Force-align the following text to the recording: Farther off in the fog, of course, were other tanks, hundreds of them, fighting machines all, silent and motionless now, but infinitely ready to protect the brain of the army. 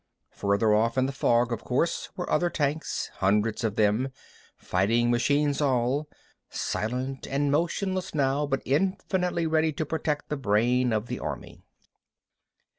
Farther 0.31 0.73
off 0.73 0.97
in 0.97 1.05
the 1.05 1.11
fog, 1.11 1.51
of 1.51 1.63
course, 1.63 2.09
were 2.17 2.27
other 2.27 2.49
tanks, 2.49 3.11
hundreds 3.17 3.63
of 3.63 3.75
them, 3.75 4.09
fighting 4.57 5.11
machines 5.11 5.61
all, 5.61 6.09
silent 6.49 7.27
and 7.27 7.51
motionless 7.51 8.15
now, 8.15 8.47
but 8.47 8.63
infinitely 8.65 9.45
ready 9.45 9.71
to 9.73 9.85
protect 9.85 10.29
the 10.29 10.37
brain 10.37 10.91
of 10.91 11.05
the 11.05 11.19
army. 11.19 11.61